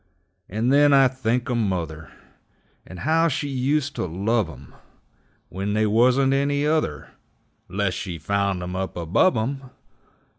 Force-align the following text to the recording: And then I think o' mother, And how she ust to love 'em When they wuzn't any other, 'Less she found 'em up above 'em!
And 0.49 0.73
then 0.73 0.93
I 0.93 1.07
think 1.07 1.47
o' 1.47 1.53
mother, 1.53 2.11
And 2.87 3.01
how 3.01 3.27
she 3.27 3.49
ust 3.53 3.93
to 3.97 4.07
love 4.07 4.49
'em 4.49 4.73
When 5.49 5.73
they 5.73 5.85
wuzn't 5.85 6.33
any 6.33 6.65
other, 6.65 7.11
'Less 7.67 7.93
she 7.93 8.17
found 8.17 8.63
'em 8.63 8.75
up 8.75 8.97
above 8.97 9.37
'em! 9.37 9.69